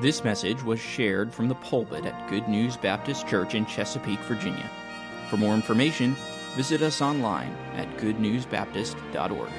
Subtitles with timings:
[0.00, 4.68] This message was shared from the pulpit at Good News Baptist Church in Chesapeake, Virginia.
[5.30, 6.16] For more information,
[6.56, 9.50] visit us online at goodnewsbaptist.org.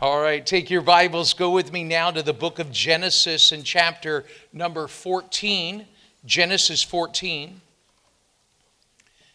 [0.00, 3.62] All right, take your Bibles, go with me now to the book of Genesis in
[3.62, 5.86] chapter number 14.
[6.26, 7.60] Genesis 14.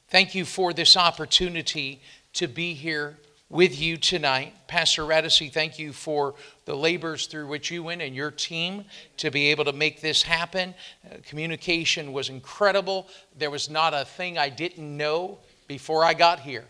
[0.09, 2.01] Thank you for this opportunity
[2.33, 3.17] to be here
[3.49, 4.53] with you tonight.
[4.67, 8.85] Pastor Radice, thank you for the labors through which you went and your team
[9.17, 10.73] to be able to make this happen.
[11.05, 13.07] Uh, communication was incredible.
[13.37, 16.65] There was not a thing I didn't know before I got here.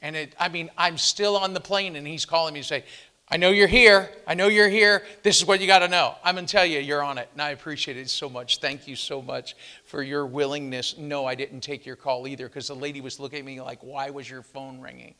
[0.00, 2.84] And it, I mean, I'm still on the plane and he's calling me to say,
[3.28, 4.10] I know you're here.
[4.26, 5.02] I know you're here.
[5.22, 6.14] This is what you got to know.
[6.22, 7.28] I'm going to tell you, you're on it.
[7.32, 8.58] And I appreciate it so much.
[8.58, 9.56] Thank you so much
[9.86, 10.98] for your willingness.
[10.98, 13.80] No, I didn't take your call either because the lady was looking at me like,
[13.80, 15.14] why was your phone ringing?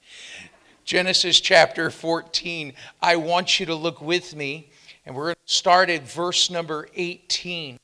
[0.84, 2.74] Genesis chapter 14.
[3.00, 4.70] I want you to look with me,
[5.06, 7.78] and we're going to start at verse number 18.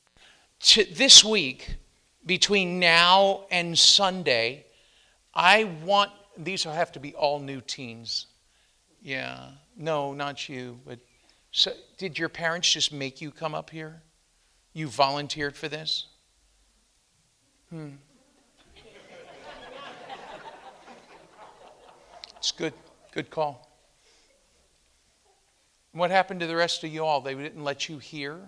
[0.59, 1.77] To this week,
[2.27, 4.65] between now and Sunday,
[5.33, 8.27] I want, these have to be all new teens.
[9.01, 9.49] Yeah.
[9.75, 10.79] No, not you.
[10.85, 10.99] But
[11.51, 14.03] so, did your parents just make you come up here?
[14.73, 16.05] You volunteered for this?
[17.71, 17.89] Hmm.
[22.37, 22.73] It's good.
[23.11, 23.67] Good call.
[25.91, 27.19] What happened to the rest of you all?
[27.19, 28.39] They didn't let you hear?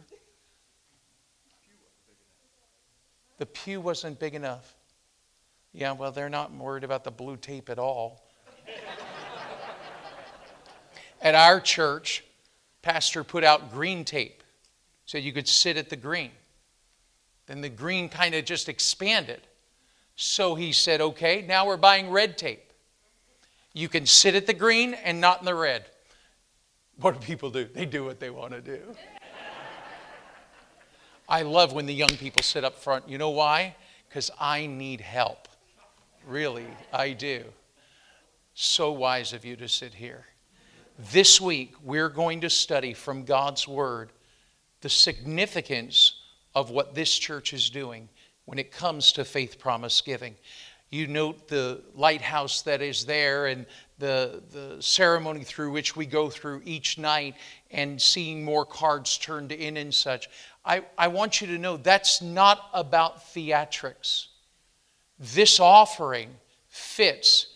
[3.38, 4.76] The pew wasn't big enough.
[5.74, 8.24] Yeah, well, they're not worried about the blue tape at all.
[11.22, 12.24] at our church,
[12.82, 14.44] pastor put out green tape
[15.06, 16.32] so you could sit at the green.
[17.48, 19.42] Then the green kind of just expanded.
[20.16, 22.63] So he said, okay, now we're buying red tape.
[23.74, 25.86] You can sit at the green and not in the red.
[27.00, 27.66] What do people do?
[27.66, 28.80] They do what they want to do.
[31.28, 33.10] I love when the young people sit up front.
[33.10, 33.76] You know why?
[34.08, 35.48] Because I need help.
[36.28, 37.44] Really, I do.
[38.54, 40.26] So wise of you to sit here.
[41.12, 44.12] This week, we're going to study from God's Word
[44.82, 46.20] the significance
[46.54, 48.10] of what this church is doing
[48.46, 50.36] when it comes to faith promise giving
[50.94, 53.66] you note the lighthouse that is there and
[53.98, 57.36] the, the ceremony through which we go through each night
[57.72, 60.30] and seeing more cards turned in and such.
[60.66, 64.28] I, I want you to know that's not about theatrics.
[65.20, 66.30] This offering
[66.68, 67.48] fits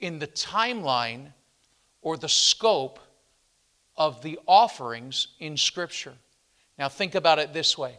[0.00, 1.32] in the timeline
[2.02, 3.00] or the scope
[3.96, 6.14] of the offerings in Scripture.
[6.78, 7.96] Now, think about it this way.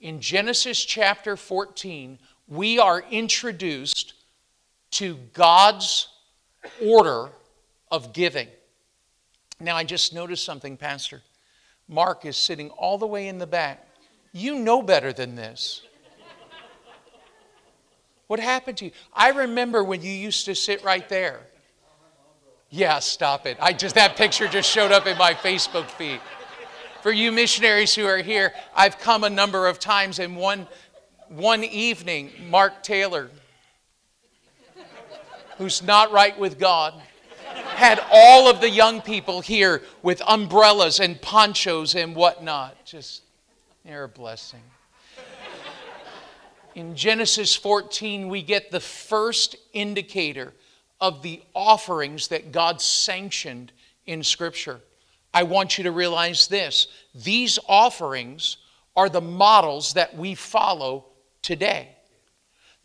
[0.00, 4.14] In Genesis chapter 14, we are introduced
[4.92, 6.08] to God's
[6.82, 7.28] order
[7.90, 8.48] of giving.
[9.60, 11.22] Now, I just noticed something, Pastor.
[11.88, 13.86] Mark is sitting all the way in the back.
[14.32, 15.82] You know better than this.
[18.26, 18.90] What happened to you?
[19.14, 21.40] I remember when you used to sit right there.
[22.70, 23.56] Yeah, stop it.
[23.60, 26.20] I just that picture just showed up in my Facebook feed.
[27.00, 30.66] For you missionaries who are here, I've come a number of times and one
[31.28, 33.30] one evening, Mark Taylor,
[35.56, 36.94] who's not right with God,
[37.44, 42.84] had all of the young people here with umbrellas and ponchos and whatnot.
[42.84, 43.22] Just,
[43.84, 44.62] they're a blessing.
[46.74, 50.52] In Genesis 14, we get the first indicator
[51.00, 53.72] of the offerings that God sanctioned
[54.06, 54.80] in Scripture.
[55.34, 58.58] I want you to realize this these offerings
[58.96, 61.07] are the models that we follow
[61.42, 61.88] today.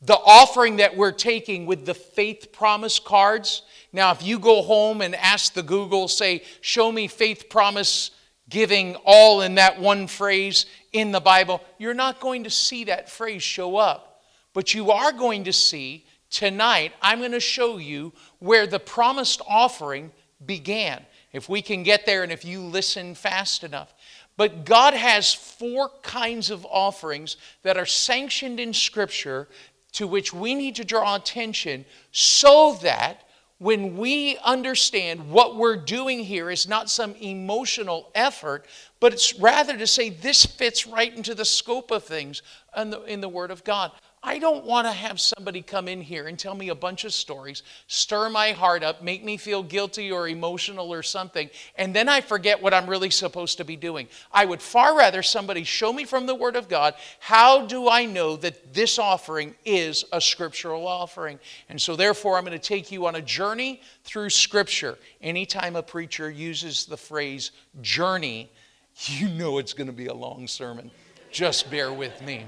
[0.01, 3.61] The offering that we're taking with the faith promise cards.
[3.93, 8.11] Now, if you go home and ask the Google, say, show me faith promise
[8.49, 13.09] giving all in that one phrase in the Bible, you're not going to see that
[13.09, 14.21] phrase show up.
[14.53, 19.41] But you are going to see tonight, I'm going to show you where the promised
[19.47, 20.11] offering
[20.45, 21.05] began.
[21.31, 23.93] If we can get there and if you listen fast enough.
[24.35, 29.47] But God has four kinds of offerings that are sanctioned in Scripture
[29.93, 33.27] to which we need to draw attention so that
[33.59, 38.65] when we understand what we're doing here is not some emotional effort,
[38.99, 42.41] but it's rather to say this fits right into the scope of things
[42.75, 43.91] in the, in the Word of God.
[44.25, 47.13] I don't want to have somebody come in here and tell me a bunch of
[47.13, 52.07] stories, stir my heart up, make me feel guilty or emotional or something, and then
[52.07, 54.07] I forget what I'm really supposed to be doing.
[54.31, 58.05] I would far rather somebody show me from the Word of God how do I
[58.05, 61.37] know that this offering is a scriptural offering.
[61.67, 64.97] And so, therefore, I'm going to take you on a journey through Scripture.
[65.21, 68.49] Anytime a preacher uses the phrase journey,
[68.95, 70.91] you know it's going to be a long sermon.
[71.29, 72.45] Just bear with me.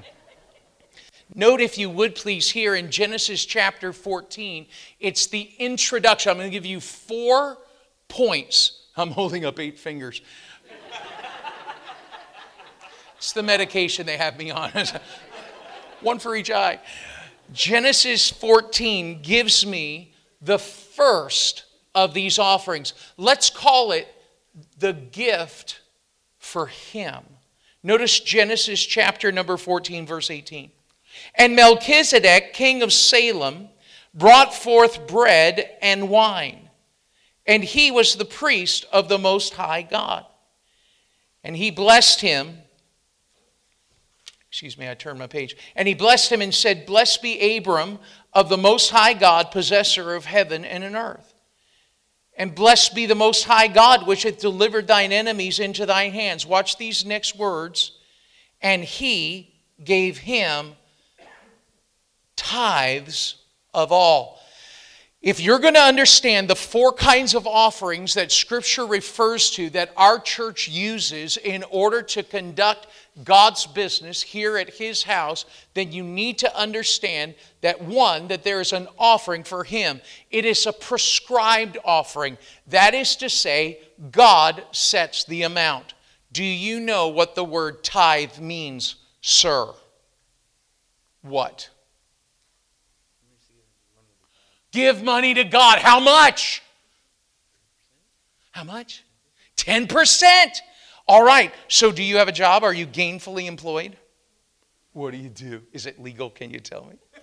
[1.33, 4.67] Note, if you would please, here in Genesis chapter 14,
[4.99, 6.29] it's the introduction.
[6.29, 7.57] I'm going to give you four
[8.07, 8.83] points.
[8.95, 10.21] I'm holding up eight fingers.
[13.17, 14.71] it's the medication they have me on,
[16.01, 16.79] one for each eye.
[17.51, 22.93] Genesis 14 gives me the first of these offerings.
[23.17, 24.07] Let's call it
[24.77, 25.81] the gift
[26.37, 27.23] for him.
[27.83, 30.71] Notice Genesis chapter number 14, verse 18.
[31.35, 33.69] And Melchizedek, king of Salem,
[34.13, 36.69] brought forth bread and wine.
[37.45, 40.25] And he was the priest of the Most High God.
[41.43, 42.57] And he blessed him.
[44.49, 45.55] Excuse me, I turned my page.
[45.75, 47.99] And he blessed him and said, Blessed be Abram
[48.33, 51.33] of the Most High God, possessor of heaven and an earth.
[52.37, 56.45] And blessed be the Most High God, which hath delivered thine enemies into thine hands.
[56.45, 57.91] Watch these next words.
[58.61, 59.53] And he
[59.83, 60.75] gave him
[62.35, 63.35] tithes
[63.73, 64.39] of all.
[65.25, 69.91] If you're going to understand the four kinds of offerings that Scripture refers to that
[69.97, 72.85] our church uses in order to conduct
[73.23, 78.61] God's business here at His house, then you need to understand that one, that there
[78.61, 79.99] is an offering for Him.
[80.29, 82.37] It is a prescribed offering.
[82.67, 83.79] That is to say,
[84.11, 85.95] God sets the amount.
[86.33, 89.69] Do you know what the word tithe means, sir?
[91.23, 91.69] What?
[94.75, 95.79] Give money to God.
[95.79, 96.61] How much?
[98.51, 99.05] How much?
[99.55, 100.27] 10%.
[101.07, 101.53] All right.
[101.69, 102.61] So, do you have a job?
[102.61, 103.95] Are you gainfully employed?
[104.91, 105.61] What do you do?
[105.71, 106.29] Is it legal?
[106.29, 106.95] Can you tell me?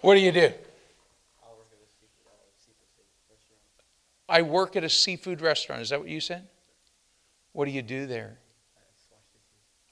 [0.00, 0.52] what do you do?
[4.28, 5.82] I work at a seafood restaurant.
[5.82, 6.46] Is that what you said?
[7.52, 8.38] What do you do there?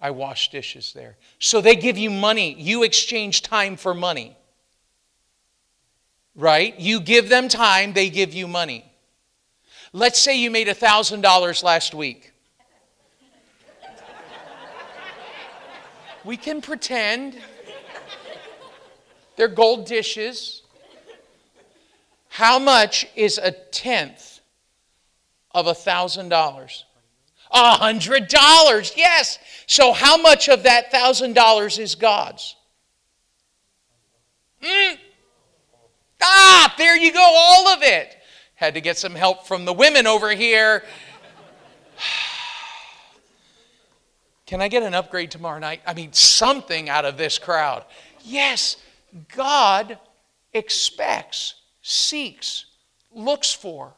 [0.00, 1.16] I wash dishes there.
[1.40, 2.54] So they give you money.
[2.54, 4.36] You exchange time for money
[6.34, 6.78] right?
[6.78, 8.84] You give them time, they give you money.
[9.92, 12.32] Let's say you made $1,000 last week.
[16.24, 17.36] We can pretend
[19.36, 20.62] they're gold dishes.
[22.28, 24.40] How much is a tenth
[25.50, 26.84] of a thousand dollars?
[27.50, 29.38] A hundred dollars, yes.
[29.66, 32.56] So how much of that thousand dollars is God's?
[34.62, 34.98] Mm.
[36.22, 38.16] Ah, there you go, all of it.
[38.54, 40.84] Had to get some help from the women over here.
[44.46, 45.80] Can I get an upgrade tomorrow night?
[45.86, 47.84] I mean, something out of this crowd.
[48.22, 48.76] Yes,
[49.34, 49.98] God
[50.52, 52.66] expects, seeks,
[53.10, 53.94] looks for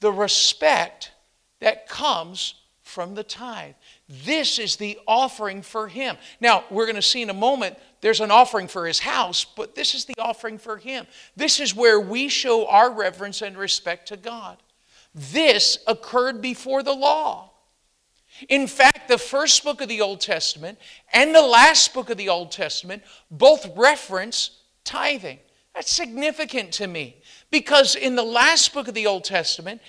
[0.00, 1.12] the respect
[1.60, 3.74] that comes from the tithe.
[4.08, 6.16] This is the offering for him.
[6.40, 9.74] Now, we're going to see in a moment there's an offering for his house, but
[9.74, 11.06] this is the offering for him.
[11.36, 14.56] This is where we show our reverence and respect to God.
[15.14, 17.50] This occurred before the law.
[18.48, 20.78] In fact, the first book of the Old Testament
[21.12, 25.38] and the last book of the Old Testament both reference tithing.
[25.74, 27.16] That's significant to me
[27.50, 29.80] because in the last book of the Old Testament,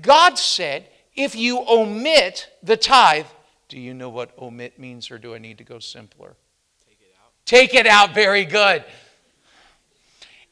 [0.00, 3.26] God said, if you omit the tithe,
[3.74, 6.36] do you know what omit means, or do I need to go simpler?
[6.86, 8.84] Take it out, Take it out, very good.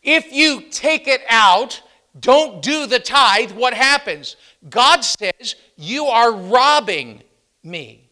[0.03, 1.83] If you take it out,
[2.19, 4.35] don't do the tithe, what happens?
[4.69, 7.23] God says, You are robbing
[7.63, 8.11] me.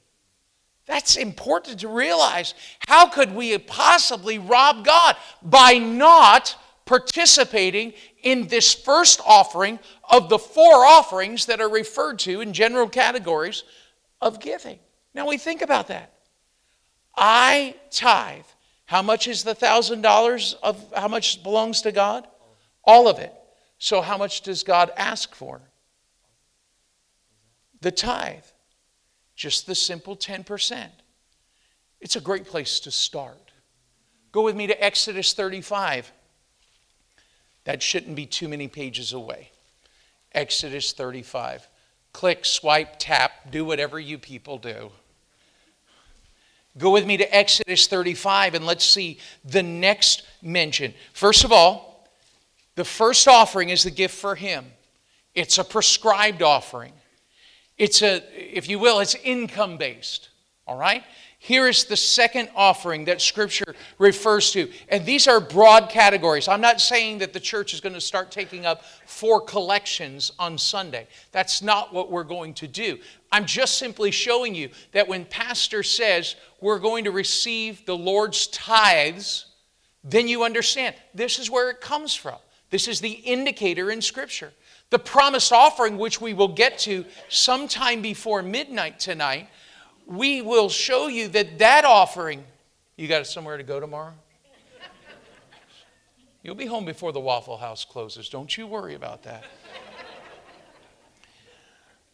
[0.86, 2.54] That's important to realize.
[2.86, 5.16] How could we possibly rob God?
[5.42, 12.42] By not participating in this first offering of the four offerings that are referred to
[12.42, 13.64] in general categories
[14.20, 14.78] of giving.
[15.14, 16.12] Now we think about that.
[17.16, 18.44] I tithe.
[18.86, 22.26] How much is the thousand dollars of how much belongs to God?
[22.84, 23.32] All of it.
[23.78, 25.60] So how much does God ask for?
[27.80, 28.44] The tithe.
[29.36, 30.88] Just the simple 10%.
[32.00, 33.52] It's a great place to start.
[34.32, 36.12] Go with me to Exodus 35.
[37.64, 39.50] That shouldn't be too many pages away.
[40.32, 41.66] Exodus 35.
[42.12, 44.90] Click, swipe, tap, do whatever you people do.
[46.78, 50.94] Go with me to Exodus 35 and let's see the next mention.
[51.12, 52.08] First of all,
[52.76, 54.66] the first offering is the gift for him.
[55.34, 56.92] It's a prescribed offering.
[57.76, 60.28] It's a, if you will, it's income based.
[60.66, 61.02] All right?
[61.42, 64.70] Here is the second offering that Scripture refers to.
[64.90, 66.48] And these are broad categories.
[66.48, 70.58] I'm not saying that the church is going to start taking up four collections on
[70.58, 71.06] Sunday.
[71.32, 72.98] That's not what we're going to do.
[73.32, 78.46] I'm just simply showing you that when Pastor says we're going to receive the Lord's
[78.48, 79.46] tithes,
[80.04, 82.36] then you understand this is where it comes from.
[82.68, 84.52] This is the indicator in Scripture.
[84.90, 89.48] The promised offering, which we will get to sometime before midnight tonight,
[90.06, 92.44] we will show you that that offering,
[92.96, 94.14] you got somewhere to go tomorrow?
[96.42, 98.28] You'll be home before the Waffle House closes.
[98.28, 99.44] Don't you worry about that.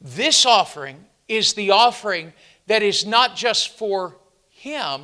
[0.01, 2.33] this offering is the offering
[2.67, 4.17] that is not just for
[4.49, 5.03] him.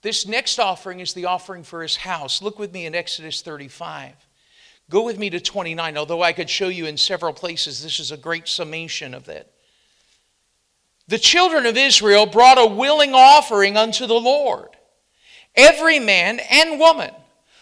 [0.00, 2.40] This next offering is the offering for his house.
[2.40, 4.14] Look with me in Exodus 35.
[4.90, 7.82] Go with me to 29, although I could show you in several places.
[7.82, 9.50] This is a great summation of that.
[11.08, 14.68] The children of Israel brought a willing offering unto the Lord,
[15.54, 17.10] every man and woman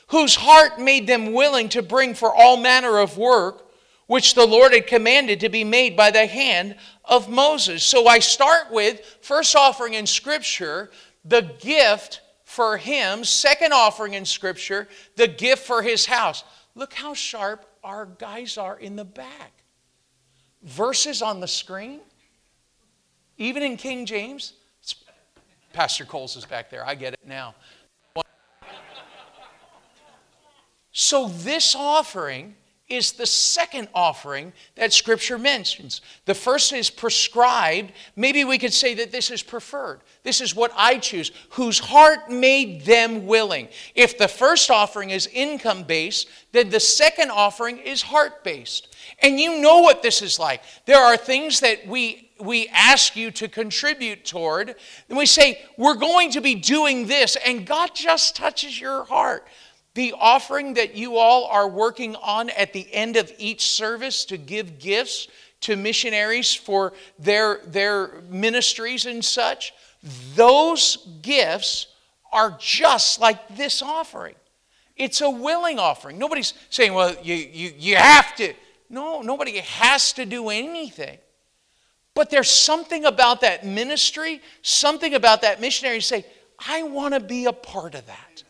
[0.09, 3.69] whose heart made them willing to bring for all manner of work
[4.07, 7.83] which the Lord had commanded to be made by the hand of Moses.
[7.83, 10.91] So I start with first offering in Scripture,
[11.25, 16.45] the gift for him, second offering in Scripture, the gift for his house.
[16.75, 19.53] Look how sharp our guys are in the back.
[20.63, 22.01] Verses on the screen,
[23.39, 24.55] even in King James.
[25.73, 26.87] Pastor Coles is back there.
[26.87, 27.55] I get it now.
[30.93, 32.55] So, this offering
[32.93, 36.03] is the second offering that Scripture mentions.
[36.27, 37.93] The first is prescribed.
[38.17, 40.01] Maybe we could say that this is preferred.
[40.23, 43.69] This is what I choose, whose heart made them willing.
[43.95, 48.95] If the first offering is income based, then the second offering is heart based.
[49.21, 50.63] And you know what this is like.
[50.85, 54.75] There are things that we we ask you to contribute toward,
[55.09, 59.47] and we say, We're going to be doing this, and God just touches your heart.
[59.95, 64.39] The offering that you all are working on at the end of each service to
[64.39, 65.29] give gifts
[65.63, 69.75] to missionaries for their, their ministries and such,
[70.35, 71.89] those gifts
[72.33, 74.35] are just like this offering.
[74.97, 76.19] It's a willing offering.
[76.19, 78.55] Nobody's saying, well, you, you, you have to.
[78.89, 81.19] No, nobody has to do anything.
[82.15, 86.27] But there's something about that ministry, something about that missionary say,
[86.59, 88.45] I want to be a part of that.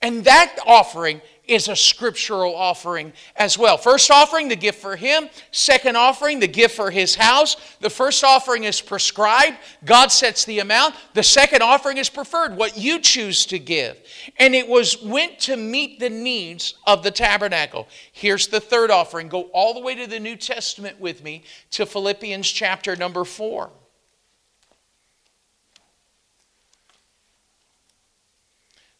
[0.00, 3.76] And that offering is a scriptural offering as well.
[3.76, 5.28] First offering, the gift for him.
[5.50, 7.56] Second offering, the gift for his house.
[7.80, 9.58] The first offering is prescribed.
[9.84, 10.94] God sets the amount.
[11.12, 13.98] The second offering is preferred, what you choose to give.
[14.38, 17.88] And it was went to meet the needs of the tabernacle.
[18.12, 19.28] Here's the third offering.
[19.28, 23.70] Go all the way to the New Testament with me to Philippians chapter number 4.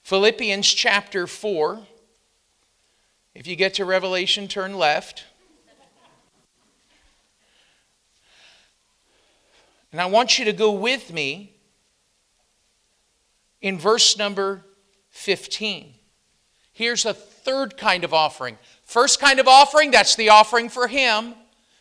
[0.03, 1.81] Philippians chapter 4.
[3.35, 5.25] If you get to Revelation, turn left.
[9.91, 11.55] And I want you to go with me
[13.61, 14.65] in verse number
[15.11, 15.95] 15.
[16.73, 18.59] Here's a third kind of offering.
[18.85, 21.35] First kind of offering, that's the offering for him.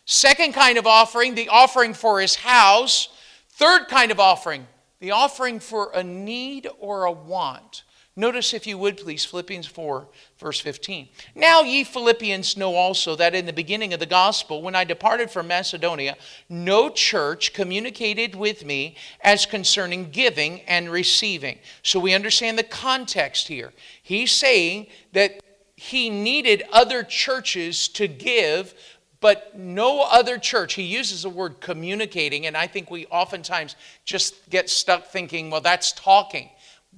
[0.06, 3.10] Second kind of offering, the offering for his house.
[3.50, 4.68] Third kind of offering,
[5.00, 7.84] the offering for a need or a want.
[8.16, 11.08] Notice, if you would please, Philippians 4, verse 15.
[11.34, 15.32] Now ye Philippians know also that in the beginning of the gospel, when I departed
[15.32, 16.16] from Macedonia,
[16.48, 21.58] no church communicated with me as concerning giving and receiving.
[21.82, 23.74] So we understand the context here.
[24.04, 25.42] He's saying that
[25.76, 28.76] he needed other churches to give,
[29.22, 34.50] but no other church, he uses the word communicating, and I think we oftentimes just
[34.52, 36.50] get stuck thinking, well, that's talking.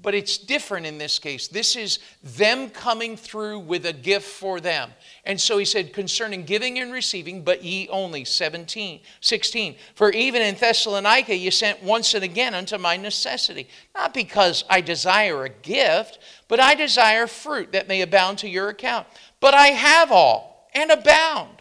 [0.02, 1.48] But it's different in this case.
[1.48, 4.92] This is them coming through with a gift for them.
[5.24, 9.76] And so he said, concerning giving and receiving, but ye only, 17, 16.
[9.96, 13.68] For even in Thessalonica ye sent once and again unto my necessity.
[13.96, 18.70] Not because I desire a gift, but I desire fruit that may abound to your
[18.70, 19.08] account.
[19.40, 21.55] But I have all and abound.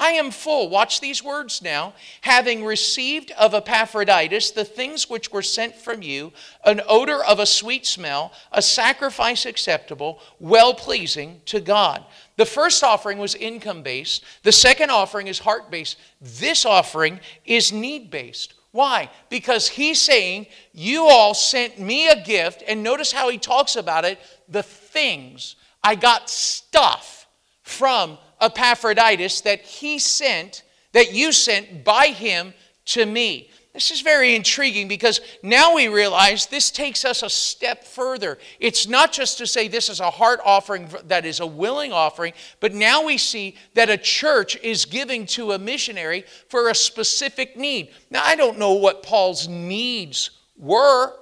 [0.00, 1.92] I am full, watch these words now,
[2.22, 6.32] having received of Epaphroditus the things which were sent from you,
[6.64, 12.02] an odor of a sweet smell, a sacrifice acceptable, well pleasing to God.
[12.38, 15.98] The first offering was income based, the second offering is heart based.
[16.18, 18.54] This offering is need based.
[18.72, 19.10] Why?
[19.28, 24.06] Because he's saying, You all sent me a gift, and notice how he talks about
[24.06, 25.56] it the things.
[25.84, 27.28] I got stuff
[27.62, 32.54] from Epaphroditus that he sent, that you sent by him
[32.86, 33.50] to me.
[33.72, 38.38] This is very intriguing because now we realize this takes us a step further.
[38.58, 42.32] It's not just to say this is a heart offering that is a willing offering,
[42.58, 47.56] but now we see that a church is giving to a missionary for a specific
[47.56, 47.92] need.
[48.10, 51.14] Now, I don't know what Paul's needs were,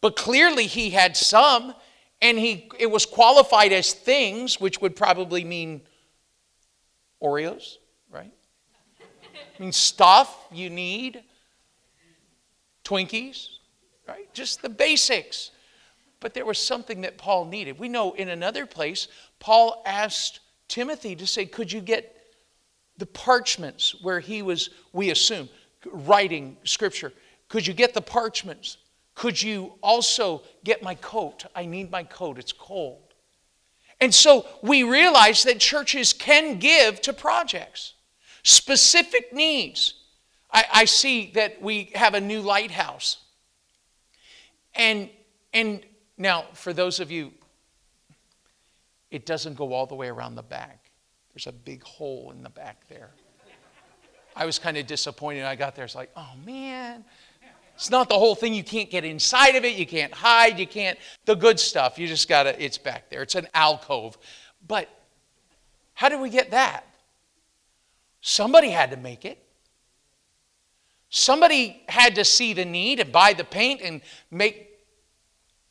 [0.00, 1.72] but clearly he had some,
[2.20, 5.82] and he, it was qualified as things, which would probably mean
[7.22, 7.76] Oreos,
[8.10, 8.32] right?
[9.00, 11.22] I mean, stuff you need
[12.84, 13.48] Twinkies,
[14.08, 14.32] right?
[14.34, 15.50] Just the basics.
[16.20, 17.78] But there was something that Paul needed.
[17.78, 19.08] We know in another place,
[19.40, 22.16] Paul asked Timothy to say, Could you get
[22.98, 25.48] the parchments where he was, we assume,
[25.84, 27.12] writing scripture?
[27.48, 28.78] Could you get the parchments?
[29.14, 31.44] Could you also get my coat?
[31.54, 33.11] I need my coat, it's cold.
[34.02, 37.94] And so we realize that churches can give to projects,
[38.42, 39.94] specific needs.
[40.52, 43.18] I, I see that we have a new lighthouse.
[44.74, 45.08] And,
[45.54, 45.84] and
[46.18, 47.30] now, for those of you,
[49.12, 50.90] it doesn't go all the way around the back.
[51.32, 53.10] There's a big hole in the back there.
[54.34, 55.44] I was kind of disappointed.
[55.44, 55.84] I got there.
[55.84, 57.04] It's like, oh man,
[57.82, 58.54] it's not the whole thing.
[58.54, 59.74] You can't get inside of it.
[59.74, 60.56] You can't hide.
[60.56, 61.98] You can't, the good stuff.
[61.98, 63.22] You just got to, it's back there.
[63.22, 64.16] It's an alcove.
[64.68, 64.88] But
[65.92, 66.86] how did we get that?
[68.20, 69.44] Somebody had to make it.
[71.10, 74.78] Somebody had to see the need and buy the paint and make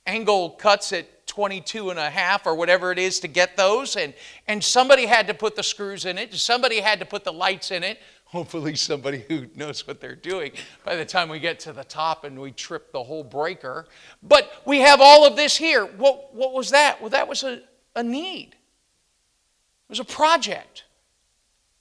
[0.06, 3.96] angle cuts at 22 and a half or whatever it is to get those.
[3.96, 4.14] And,
[4.50, 6.34] and somebody had to put the screws in it.
[6.34, 8.00] Somebody had to put the lights in it.
[8.32, 10.54] Hopefully, somebody who knows what they're doing
[10.86, 13.88] by the time we get to the top and we trip the whole breaker.
[14.24, 15.86] But we have all of this here.
[15.86, 17.02] What, what was that?
[17.02, 17.62] Well, that was a,
[17.94, 20.86] a need, it was a project.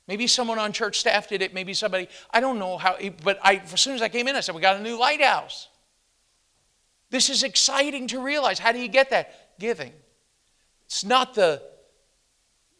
[0.09, 1.55] Maybe someone on church staff did it.
[1.55, 4.41] Maybe somebody, I don't know how, but I, as soon as I came in, I
[4.41, 5.69] said, We got a new lighthouse.
[7.11, 8.59] This is exciting to realize.
[8.59, 9.57] How do you get that?
[9.61, 9.93] Giving.
[10.87, 11.63] It's not the,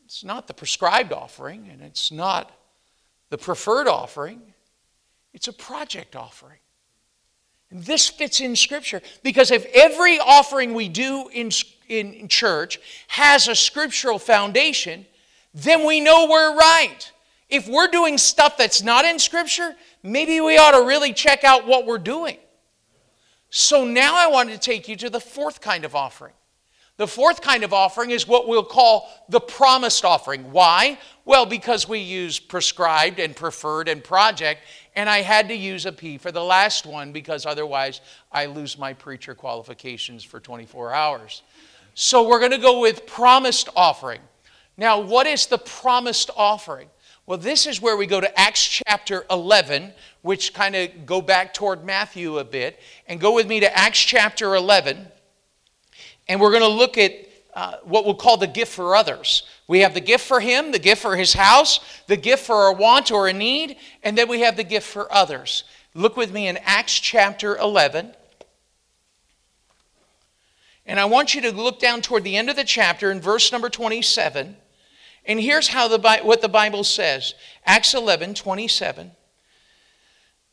[0.07, 2.51] it's not the prescribed offering, and it's not
[3.31, 4.43] the preferred offering.
[5.33, 6.59] It's a project offering.
[7.71, 11.51] And this fits in Scripture because if every offering we do in,
[11.89, 15.07] in church has a scriptural foundation,
[15.55, 17.13] then we know we're right.
[17.49, 21.67] If we're doing stuff that's not in Scripture, maybe we ought to really check out
[21.67, 22.39] what we're doing.
[23.51, 26.35] So now I wanted to take you to the fourth kind of offering.
[27.01, 30.53] The fourth kind of offering is what we'll call the promised offering.
[30.53, 30.99] Why?
[31.25, 34.61] Well, because we use prescribed and preferred and project,
[34.95, 38.77] and I had to use a P for the last one because otherwise I lose
[38.77, 41.41] my preacher qualifications for 24 hours.
[41.95, 44.21] So we're going to go with promised offering.
[44.77, 46.91] Now, what is the promised offering?
[47.25, 51.55] Well, this is where we go to Acts chapter 11, which kind of go back
[51.55, 52.79] toward Matthew a bit.
[53.07, 55.07] And go with me to Acts chapter 11.
[56.31, 57.13] And we're going to look at
[57.55, 59.43] uh, what we'll call the gift for others.
[59.67, 62.73] We have the gift for him, the gift for his house, the gift for a
[62.73, 65.65] want or a need, and then we have the gift for others.
[65.93, 68.15] Look with me in Acts chapter 11.
[70.87, 73.51] And I want you to look down toward the end of the chapter in verse
[73.51, 74.57] number 27.
[75.27, 77.35] And here's how the, what the Bible says
[77.67, 79.11] Acts 11 27.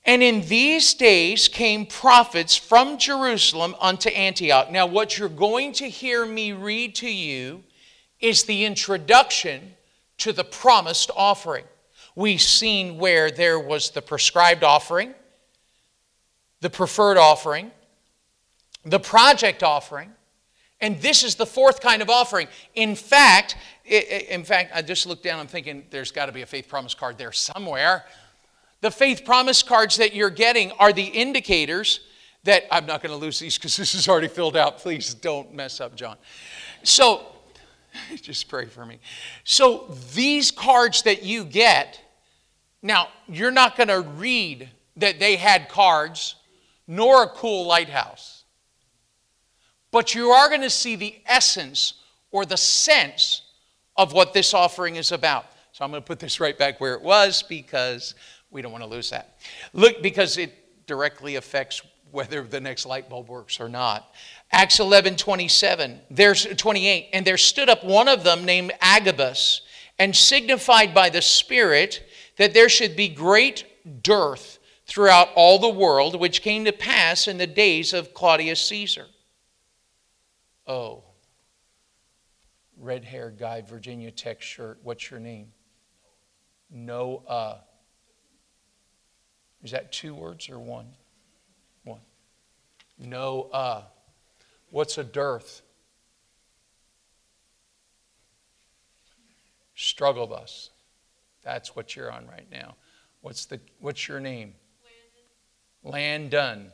[0.07, 4.71] And in these days came prophets from Jerusalem unto Antioch.
[4.71, 7.65] Now, what you're going to hear me read to you
[8.21, 9.75] is the introduction
[10.19, 11.65] to the promised offering.
[12.15, 15.13] We've seen where there was the prescribed offering,
[16.61, 17.71] the preferred offering,
[18.85, 20.13] the project offering,
[20.79, 22.47] and this is the fourth kind of offering.
[22.75, 26.45] In fact, in fact, I just looked down, I'm thinking there's got to be a
[26.45, 28.05] faith promise card there somewhere.
[28.81, 32.01] The faith promise cards that you're getting are the indicators
[32.43, 34.77] that I'm not going to lose these because this is already filled out.
[34.77, 36.17] Please don't mess up, John.
[36.83, 37.25] So,
[38.21, 38.99] just pray for me.
[39.43, 41.99] So, these cards that you get,
[42.81, 46.35] now, you're not going to read that they had cards
[46.87, 48.45] nor a cool lighthouse.
[49.91, 51.95] But you are going to see the essence
[52.31, 53.41] or the sense
[53.95, 55.45] of what this offering is about.
[55.71, 58.15] So I'm going to put this right back where it was because
[58.49, 59.39] we don't want to lose that.
[59.73, 61.81] Look, because it directly affects
[62.11, 64.13] whether the next light bulb works or not.
[64.51, 69.61] Acts 11 27, there's 28, and there stood up one of them named Agabus,
[69.99, 72.03] and signified by the Spirit
[72.37, 73.65] that there should be great
[74.03, 79.05] dearth throughout all the world, which came to pass in the days of Claudius Caesar.
[80.65, 81.03] Oh,
[82.77, 85.47] red haired guy, Virginia Tech shirt, what's your name?
[86.69, 87.63] Noah.
[89.67, 90.85] Is that two words or one?
[91.83, 91.99] One.
[92.97, 93.87] Noah.
[94.69, 95.61] What's a dearth?
[99.75, 100.69] Struggle bus.
[101.43, 102.75] That's what you're on right now.
[103.19, 104.53] What's the what's your name?
[105.83, 106.29] Landon.
[106.63, 106.71] Landon.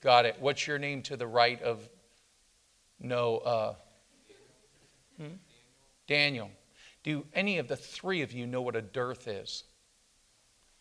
[0.00, 0.34] Got it.
[0.40, 1.88] What's your name to the right of
[2.98, 3.76] Noah?
[5.18, 5.34] Hmm?
[6.08, 6.50] Daniel.
[7.04, 9.62] Do any of the three of you know what a dearth is?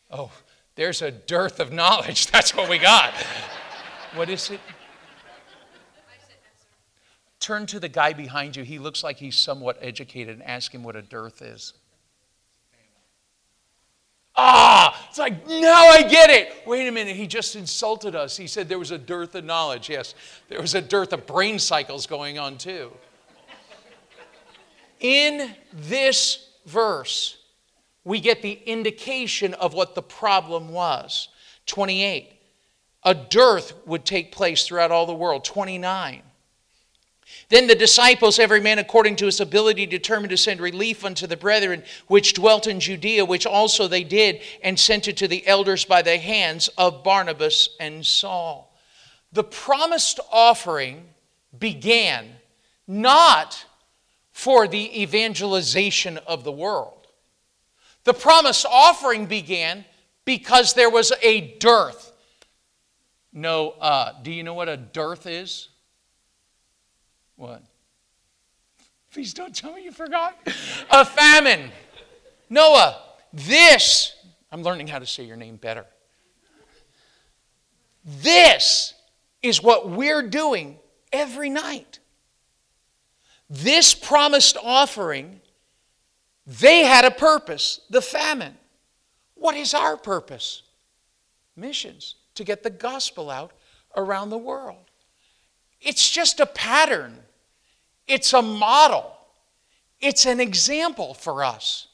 [0.09, 0.31] Oh,
[0.75, 2.27] there's a dearth of knowledge.
[2.31, 3.13] That's what we got.
[4.15, 4.59] what is it?
[7.39, 8.63] Turn to the guy behind you.
[8.63, 11.73] He looks like he's somewhat educated and ask him what a dearth is.
[14.35, 16.53] Ah, it's like, now I get it.
[16.65, 18.37] Wait a minute, he just insulted us.
[18.37, 19.89] He said there was a dearth of knowledge.
[19.89, 20.15] Yes,
[20.47, 22.91] there was a dearth of brain cycles going on too.
[24.99, 27.37] In this verse,
[28.03, 31.29] we get the indication of what the problem was.
[31.67, 32.31] 28.
[33.03, 35.43] A dearth would take place throughout all the world.
[35.43, 36.21] 29.
[37.49, 41.37] Then the disciples, every man according to his ability, determined to send relief unto the
[41.37, 45.85] brethren which dwelt in Judea, which also they did, and sent it to the elders
[45.85, 48.73] by the hands of Barnabas and Saul.
[49.31, 51.07] The promised offering
[51.57, 52.27] began
[52.87, 53.65] not
[54.31, 57.00] for the evangelization of the world.
[58.03, 59.85] The promised offering began
[60.25, 62.11] because there was a dearth.
[63.33, 65.69] No, uh, do you know what a dearth is?
[67.35, 67.63] What?
[69.11, 70.37] Please don't tell me you forgot.
[70.89, 71.71] a famine.
[72.49, 73.01] Noah,
[73.33, 74.15] this,
[74.51, 75.85] I'm learning how to say your name better.
[78.03, 78.93] This
[79.41, 80.77] is what we're doing
[81.11, 81.99] every night.
[83.49, 85.41] This promised offering,
[86.45, 88.57] they had a purpose the famine.
[89.35, 90.63] What is our purpose?
[91.55, 93.51] Missions, to get the gospel out
[93.95, 94.85] around the world.
[95.81, 97.17] It's just a pattern,
[98.07, 99.15] it's a model,
[99.99, 101.87] it's an example for us.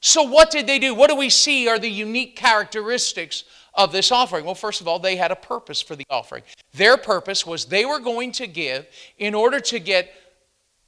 [0.00, 0.94] So, what did they do?
[0.94, 4.44] What do we see are the unique characteristics of this offering?
[4.44, 6.42] Well, first of all, they had a purpose for the offering.
[6.74, 8.86] Their purpose was they were going to give
[9.18, 10.12] in order to get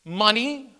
[0.04, 0.73] money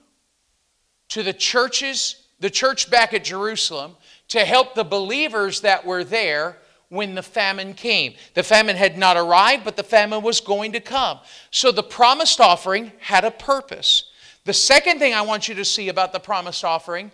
[1.08, 3.96] to the churches, the church back at Jerusalem,
[4.28, 8.14] to help the believers that were there when the famine came.
[8.34, 11.18] The famine had not arrived, but the famine was going to come.
[11.50, 14.10] So the promised offering had a purpose.
[14.44, 17.10] The second thing I want you to see about the promised offering,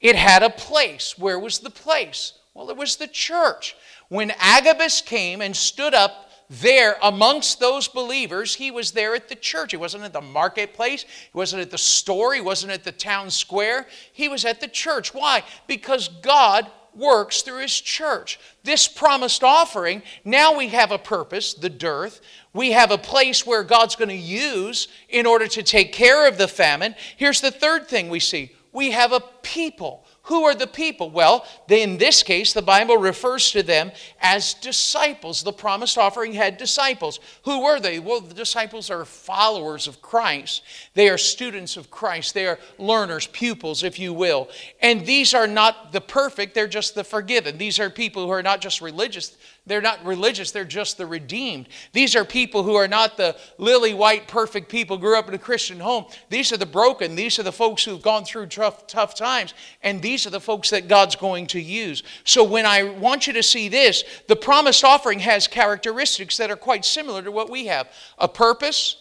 [0.00, 1.18] it had a place.
[1.18, 2.34] Where was the place?
[2.54, 3.76] Well, it was the church.
[4.08, 9.34] When Agabus came and stood up there amongst those believers, he was there at the
[9.34, 9.72] church.
[9.72, 13.30] He wasn't at the marketplace, he wasn't at the store, he wasn't at the town
[13.30, 13.86] square.
[14.12, 15.12] He was at the church.
[15.12, 15.42] Why?
[15.66, 18.40] Because God works through his church.
[18.64, 22.20] This promised offering, now we have a purpose, the dearth.
[22.52, 26.38] We have a place where God's going to use in order to take care of
[26.38, 26.94] the famine.
[27.16, 31.10] Here's the third thing we see we have a people who are the people?
[31.10, 35.42] Well, in this case, the Bible refers to them as disciples.
[35.44, 37.20] The promised offering had disciples.
[37.44, 38.00] Who were they?
[38.00, 40.62] Well, the disciples are followers of Christ.
[40.94, 42.34] They are students of Christ.
[42.34, 44.48] They are learners, pupils, if you will.
[44.80, 47.56] And these are not the perfect, they're just the forgiven.
[47.56, 49.36] These are people who are not just religious,
[49.66, 51.68] they're not religious, they're just the redeemed.
[51.92, 55.38] These are people who are not the lily white, perfect people, grew up in a
[55.38, 56.06] Christian home.
[56.28, 57.16] These are the broken.
[57.16, 59.54] These are the folks who've gone through tough, tough times.
[59.82, 62.04] And these are the folks that God's going to use.
[62.22, 66.56] So when I want you to see this, the promised offering has characteristics that are
[66.56, 68.96] quite similar to what we have a purpose,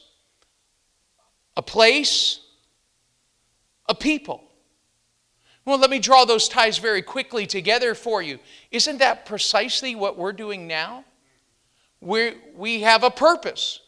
[1.55, 2.39] a place,
[3.87, 4.44] a people.
[5.65, 8.39] Well, let me draw those ties very quickly together for you.
[8.71, 11.05] Isn't that precisely what we're doing now?
[12.05, 13.81] we we have a purpose.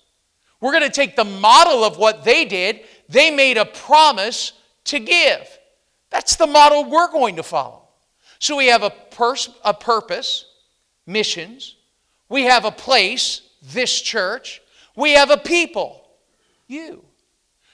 [0.60, 2.82] We're going to take the model of what they did.
[3.08, 4.54] They made a promise
[4.86, 5.48] to give.
[6.10, 7.84] That's the model we're going to follow.
[8.40, 10.46] So we have a, pers- a purpose,
[11.06, 11.76] missions.
[12.28, 14.62] We have a place, this church.
[14.96, 16.08] We have a people,
[16.66, 17.04] you.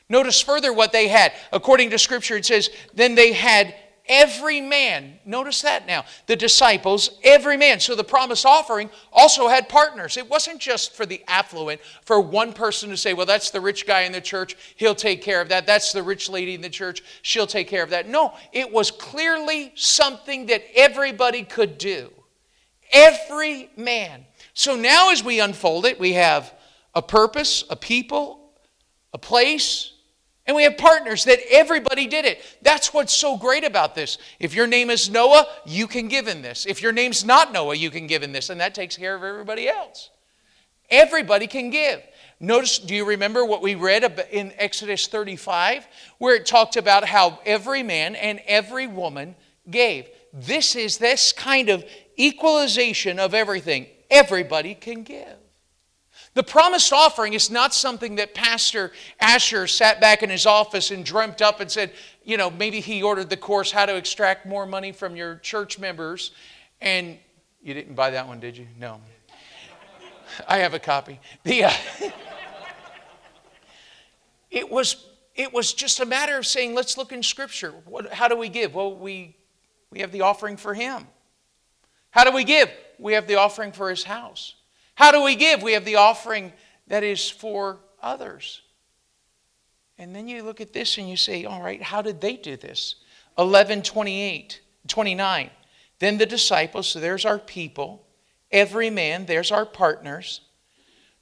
[0.09, 1.31] Notice further what they had.
[1.53, 3.73] According to Scripture, it says, then they had
[4.07, 7.79] every man, notice that now, the disciples, every man.
[7.79, 10.17] So the promised offering also had partners.
[10.17, 13.87] It wasn't just for the affluent, for one person to say, well, that's the rich
[13.87, 15.65] guy in the church, he'll take care of that.
[15.65, 18.07] That's the rich lady in the church, she'll take care of that.
[18.07, 22.11] No, it was clearly something that everybody could do.
[22.91, 24.25] Every man.
[24.53, 26.53] So now as we unfold it, we have
[26.93, 28.51] a purpose, a people,
[29.13, 29.92] a place,
[30.45, 32.41] and we have partners that everybody did it.
[32.61, 34.17] That's what's so great about this.
[34.39, 36.65] If your name is Noah, you can give in this.
[36.65, 38.49] If your name's not Noah, you can give in this.
[38.49, 40.09] And that takes care of everybody else.
[40.89, 42.01] Everybody can give.
[42.41, 47.39] Notice, do you remember what we read in Exodus 35, where it talked about how
[47.45, 49.35] every man and every woman
[49.69, 50.09] gave?
[50.33, 51.85] This is this kind of
[52.19, 53.87] equalization of everything.
[54.11, 55.37] Everybody can give.
[56.35, 61.05] The promised offering is not something that Pastor Asher sat back in his office and
[61.05, 61.91] dreamt up and said,
[62.23, 65.77] you know, maybe he ordered the course, How to Extract More Money from Your Church
[65.77, 66.31] Members.
[66.81, 67.19] And
[67.61, 68.67] you didn't buy that one, did you?
[68.79, 68.99] No.
[70.47, 71.19] I have a copy.
[71.43, 71.73] The, uh,
[74.51, 77.73] it, was, it was just a matter of saying, let's look in Scripture.
[77.85, 78.73] What, how do we give?
[78.73, 79.35] Well, we,
[79.91, 81.05] we have the offering for Him.
[82.09, 82.71] How do we give?
[82.97, 84.55] We have the offering for His house.
[84.95, 85.61] How do we give?
[85.61, 86.53] We have the offering
[86.87, 88.61] that is for others.
[89.97, 92.57] And then you look at this and you say, all right, how did they do
[92.57, 92.95] this?
[93.37, 95.49] 11 28, 29.
[95.99, 98.05] Then the disciples, so there's our people,
[98.51, 100.41] every man, there's our partners.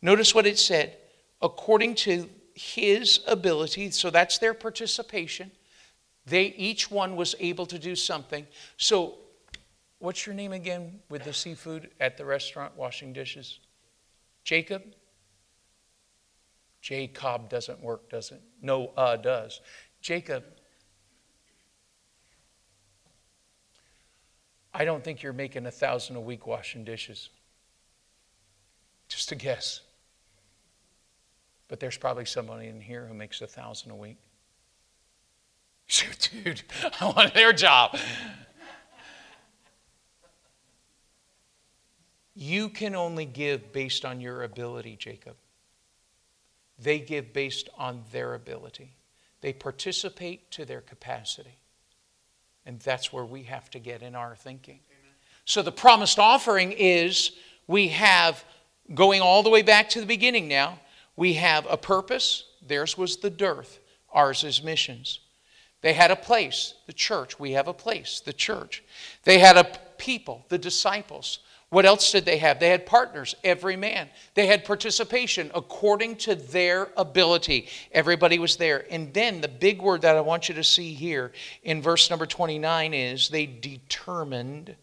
[0.01, 0.97] Notice what it said
[1.41, 5.51] according to his ability, so that's their participation.
[6.25, 8.45] They each one was able to do something.
[8.77, 9.15] So
[10.01, 13.59] What's your name again with the seafood at the restaurant washing dishes?
[14.43, 14.81] Jacob?
[16.81, 18.41] Jacob doesn't work, does it?
[18.63, 19.61] No, uh does.
[20.01, 20.43] Jacob,
[24.73, 27.29] I don't think you're making a thousand a week washing dishes.
[29.07, 29.81] Just a guess.
[31.67, 34.17] But there's probably somebody in here who makes a thousand a week.
[35.85, 36.63] Shoot, dude,
[36.99, 37.95] I want their job.
[42.33, 45.35] You can only give based on your ability, Jacob.
[46.79, 48.95] They give based on their ability.
[49.41, 51.57] They participate to their capacity.
[52.65, 54.79] And that's where we have to get in our thinking.
[54.89, 55.13] Amen.
[55.45, 57.31] So the promised offering is
[57.67, 58.43] we have,
[58.93, 60.79] going all the way back to the beginning now,
[61.15, 62.45] we have a purpose.
[62.65, 63.79] Theirs was the dearth,
[64.11, 65.19] ours is missions.
[65.81, 67.39] They had a place, the church.
[67.39, 68.83] We have a place, the church.
[69.23, 69.65] They had a
[69.97, 71.39] people, the disciples.
[71.71, 72.59] What else did they have?
[72.59, 74.09] They had partners, every man.
[74.33, 77.69] They had participation according to their ability.
[77.93, 78.85] Everybody was there.
[78.91, 81.31] And then the big word that I want you to see here
[81.63, 84.75] in verse number 29 is they determined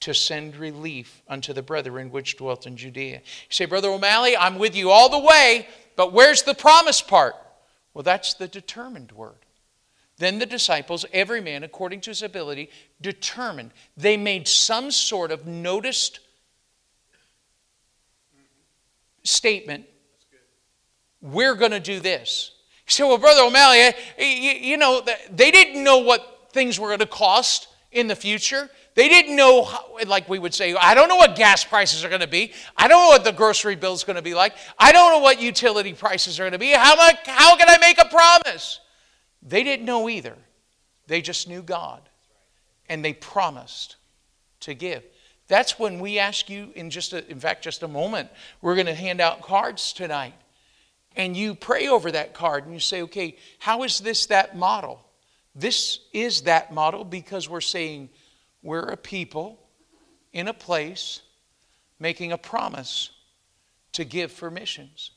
[0.00, 3.18] to send relief unto the brethren which dwelt in Judea.
[3.18, 7.36] You say, Brother O'Malley, I'm with you all the way, but where's the promise part?
[7.94, 9.45] Well, that's the determined word.
[10.18, 13.72] Then the disciples, every man according to his ability, determined.
[13.96, 16.20] They made some sort of noticed
[19.24, 19.84] statement.
[21.20, 22.52] We're going to do this.
[22.86, 27.00] You say, well, Brother O'Malley, eh, you know, they didn't know what things were going
[27.00, 28.70] to cost in the future.
[28.94, 32.08] They didn't know, how, like we would say, I don't know what gas prices are
[32.08, 32.52] going to be.
[32.76, 34.54] I don't know what the grocery bill is going to be like.
[34.78, 36.70] I don't know what utility prices are going to be.
[36.70, 38.80] How, how can I make a promise?
[39.46, 40.36] They didn't know either.
[41.06, 42.02] They just knew God.
[42.88, 43.96] And they promised
[44.60, 45.02] to give.
[45.48, 48.28] That's when we ask you in just a, in fact just a moment
[48.60, 50.34] we're going to hand out cards tonight.
[51.14, 55.06] And you pray over that card and you say, "Okay, how is this that model?"
[55.54, 58.10] This is that model because we're saying
[58.62, 59.58] we're a people
[60.32, 61.22] in a place
[61.98, 63.10] making a promise
[63.92, 65.12] to give for missions.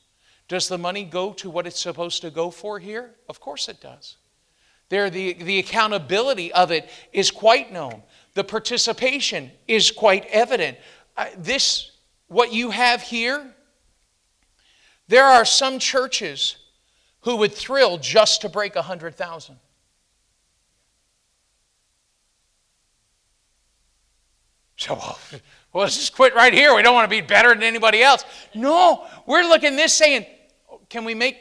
[0.48, 3.14] Does the money go to what it's supposed to go for here?
[3.28, 4.16] Of course it does.
[4.90, 8.02] There, the, the accountability of it is quite known.
[8.34, 10.78] The participation is quite evident.
[11.16, 11.92] Uh, this,
[12.26, 13.54] what you have here,
[15.06, 16.56] there are some churches
[17.20, 19.56] who would thrill just to break a 100,000.
[24.76, 25.18] So, well,
[25.72, 26.74] well, let's just quit right here.
[26.74, 28.24] We don't want to be better than anybody else.
[28.56, 30.26] No, we're looking this saying,
[30.88, 31.36] can we make,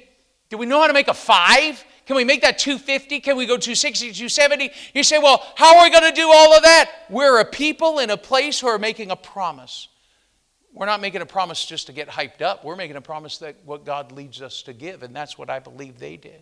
[0.49, 1.83] do we know how to make a five?
[2.09, 3.19] Can we make that 250?
[3.19, 4.71] Can we go 260, 270?
[4.95, 6.89] You say, well, how are we going to do all of that?
[7.07, 9.89] We're a people in a place who are making a promise.
[10.73, 12.65] We're not making a promise just to get hyped up.
[12.65, 15.59] We're making a promise that what God leads us to give, and that's what I
[15.59, 16.41] believe they did.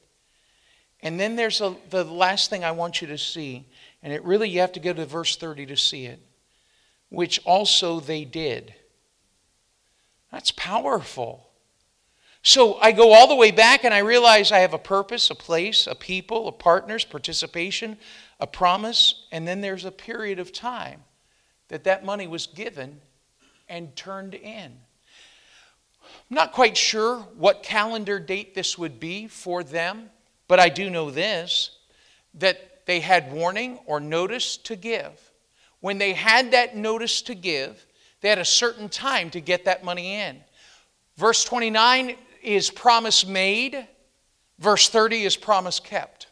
[1.01, 3.67] And then there's a, the last thing I want you to see
[4.01, 6.21] And it really, you have to go to verse 30 to see it.
[7.09, 8.73] Which also they did.
[10.31, 11.46] That's powerful.
[12.47, 15.35] So I go all the way back and I realize I have a purpose, a
[15.35, 17.97] place, a people, a partner's participation,
[18.39, 21.03] a promise, and then there's a period of time
[21.67, 23.01] that that money was given
[23.67, 24.71] and turned in.
[26.05, 30.09] I'm not quite sure what calendar date this would be for them,
[30.47, 31.71] but I do know this
[32.35, 35.33] that they had warning or notice to give.
[35.81, 37.85] When they had that notice to give,
[38.21, 40.37] they had a certain time to get that money in.
[41.17, 43.87] Verse 29 is promise made,
[44.59, 46.27] verse 30 is promise kept.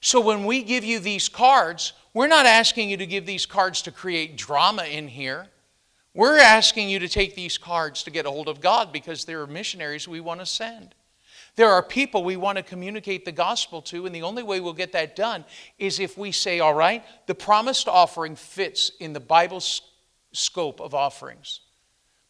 [0.00, 3.82] So when we give you these cards, we're not asking you to give these cards
[3.82, 5.48] to create drama in here.
[6.14, 9.40] We're asking you to take these cards to get a hold of God because there
[9.42, 10.94] are missionaries we want to send.
[11.56, 14.72] There are people we want to communicate the gospel to, and the only way we'll
[14.72, 15.44] get that done
[15.78, 19.82] is if we say, all right, the promised offering fits in the Bible's
[20.32, 21.60] scope of offerings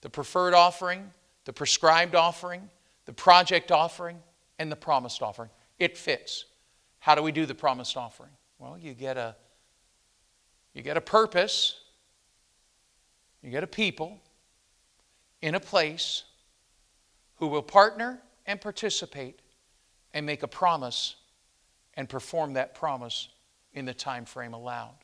[0.00, 1.10] the preferred offering,
[1.48, 2.68] the prescribed offering,
[3.06, 4.18] the project offering,
[4.58, 5.48] and the promised offering.
[5.78, 6.44] It fits.
[6.98, 8.32] How do we do the promised offering?
[8.58, 9.34] Well, you get a
[10.74, 11.80] you get a purpose,
[13.42, 14.20] you get a people
[15.40, 16.24] in a place
[17.36, 19.40] who will partner and participate
[20.12, 21.16] and make a promise
[21.94, 23.28] and perform that promise
[23.72, 24.96] in the time frame allowed.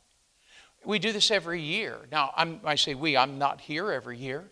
[0.85, 2.01] We do this every year.
[2.13, 4.51] Now, I'm, i say we, I'm not here every year,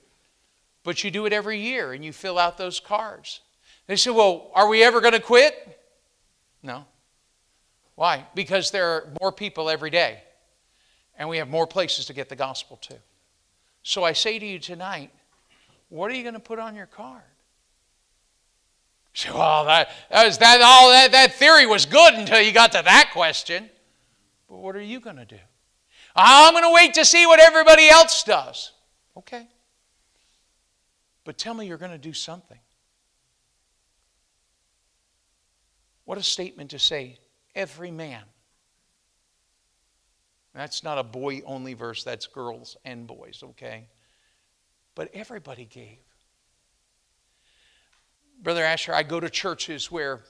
[0.85, 3.40] but you do it every year and you fill out those cards.
[3.87, 5.79] They say, Well, are we ever going to quit?
[6.62, 6.87] No.
[7.95, 8.27] Why?
[8.35, 10.23] Because there are more people every day
[11.16, 12.97] and we have more places to get the gospel to.
[13.83, 15.11] So I say to you tonight,
[15.88, 17.23] what are you going to put on your card?
[19.14, 22.73] So, well, that, that was that all that, that theory was good until you got
[22.73, 23.68] to that question.
[24.49, 25.38] But what are you going to do?
[26.16, 28.73] Ah, I'm going to wait to see what everybody else does.
[29.18, 29.47] Okay.
[31.25, 32.59] But tell me you're going to do something.
[36.05, 37.19] What a statement to say,
[37.55, 38.23] every man.
[40.55, 43.87] That's not a boy only verse, that's girls and boys, okay?
[44.95, 45.99] But everybody gave.
[48.43, 50.21] Brother Asher, I go to churches where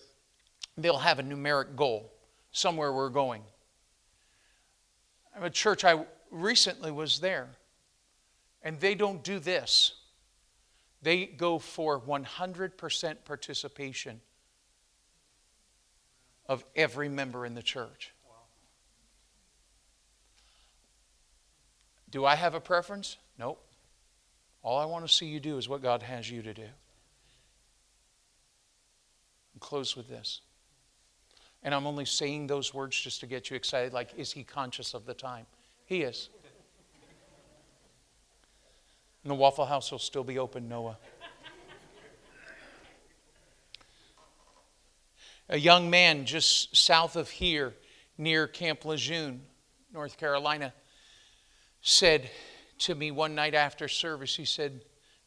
[0.77, 2.13] they'll have a numeric goal,
[2.53, 3.43] somewhere we're going.
[5.35, 7.49] I'm a church I recently was there,
[8.63, 9.95] and they don't do this.
[11.03, 14.21] They go for 100% participation
[16.47, 18.13] of every member in the church.
[22.11, 23.17] Do I have a preference?
[23.39, 23.65] Nope.
[24.63, 26.69] All I want to see you do is what God has you to do
[29.63, 30.43] close with this.
[31.63, 34.93] And I'm only saying those words just to get you excited like, is he conscious
[34.93, 35.47] of the time?
[35.87, 36.29] He is.
[39.23, 40.99] And the Waffle House will still be open, Noah.
[45.49, 47.75] A young man just south of here,
[48.17, 49.43] near Camp Lejeune,
[49.93, 50.73] North Carolina,
[51.83, 52.31] said
[52.79, 54.81] to me one night after service, he said,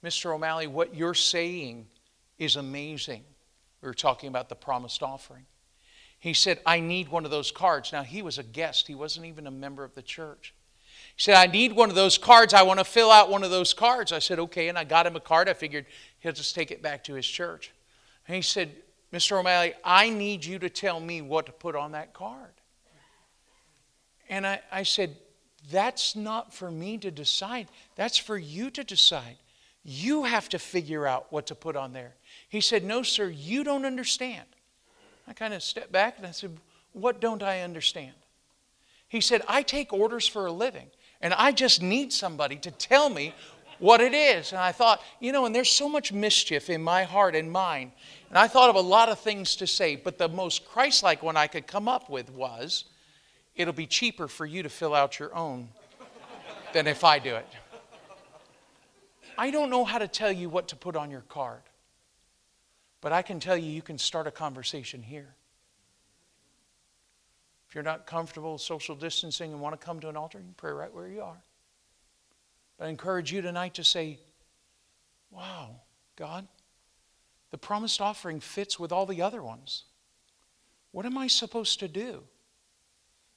[0.03, 0.33] Mr.
[0.33, 1.85] O'Malley, what you're saying
[2.39, 3.23] is amazing.
[3.81, 5.45] We were talking about the promised offering.
[6.17, 7.91] He said, I need one of those cards.
[7.91, 10.54] Now, he was a guest, he wasn't even a member of the church.
[11.15, 12.53] He said, I need one of those cards.
[12.53, 14.11] I want to fill out one of those cards.
[14.11, 14.67] I said, okay.
[14.67, 15.47] And I got him a card.
[15.47, 15.85] I figured
[16.19, 17.71] he'll just take it back to his church.
[18.27, 18.71] And he said,
[19.13, 19.39] Mr.
[19.39, 22.51] O'Malley, I need you to tell me what to put on that card.
[24.29, 25.15] And I, I said,
[25.71, 27.67] That's not for me to decide.
[27.95, 29.37] That's for you to decide.
[29.83, 32.15] You have to figure out what to put on there.
[32.49, 34.47] He said, No, sir, you don't understand.
[35.27, 36.57] I kind of stepped back and I said,
[36.93, 38.15] What don't I understand?
[39.07, 40.87] He said, I take orders for a living,
[41.21, 43.33] and I just need somebody to tell me
[43.79, 44.51] what it is.
[44.51, 47.91] And I thought, you know, and there's so much mischief in my heart and mind.
[48.29, 51.23] And I thought of a lot of things to say, but the most Christ like
[51.23, 52.85] one I could come up with was,
[53.55, 55.69] It'll be cheaper for you to fill out your own
[56.73, 57.47] than if I do it.
[59.37, 61.61] I don't know how to tell you what to put on your card.
[63.01, 65.35] But I can tell you, you can start a conversation here.
[67.75, 70.71] You're not comfortable social distancing and want to come to an altar, you can pray
[70.71, 71.43] right where you are.
[72.79, 74.17] But I encourage you tonight to say,
[75.29, 75.81] Wow,
[76.15, 76.47] God,
[77.51, 79.83] the promised offering fits with all the other ones.
[80.91, 82.23] What am I supposed to do?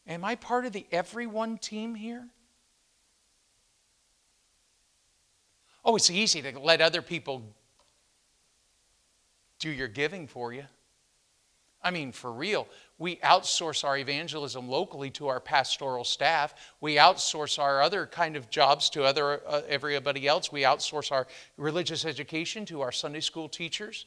[0.07, 2.25] Am I part of the everyone team here?
[5.85, 7.43] Oh, it's easy to let other people
[9.59, 10.65] do your giving for you.
[11.83, 12.67] I mean, for real.
[12.99, 16.55] We outsource our evangelism locally to our pastoral staff.
[16.81, 20.51] We outsource our other kind of jobs to other uh, everybody else.
[20.51, 24.07] We outsource our religious education to our Sunday school teachers.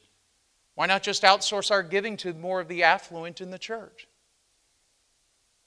[0.74, 4.06] Why not just outsource our giving to more of the affluent in the church?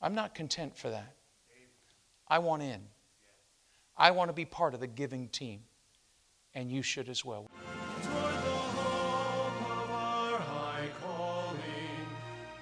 [0.01, 1.15] I'm not content for that.
[2.27, 2.81] I want in.
[3.97, 5.61] I want to be part of the giving team,
[6.53, 7.49] and you should as well.